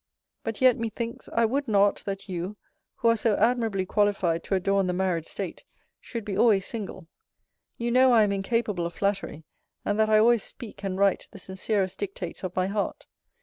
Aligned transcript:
But 0.43 0.61
yet, 0.61 0.79
methinks, 0.79 1.29
I 1.31 1.45
would 1.45 1.67
not, 1.67 1.97
that 2.07 2.27
you, 2.27 2.57
who 2.95 3.09
are 3.09 3.15
so 3.15 3.35
admirably 3.35 3.85
qualified 3.85 4.43
to 4.45 4.55
adorn 4.55 4.87
the 4.87 4.93
married 4.93 5.27
state, 5.27 5.63
should 5.99 6.25
be 6.25 6.35
always 6.35 6.65
single. 6.65 7.05
You 7.77 7.91
know 7.91 8.11
I 8.11 8.23
am 8.23 8.31
incapable 8.31 8.87
of 8.87 8.95
flattery; 8.95 9.43
and 9.85 9.99
that 9.99 10.09
I 10.09 10.17
always 10.17 10.41
speak 10.41 10.83
and 10.83 10.97
write 10.97 11.27
the 11.29 11.37
sincerest 11.37 11.99
dictates 11.99 12.41
of 12.43 12.55
my 12.55 12.65
heart. 12.65 13.05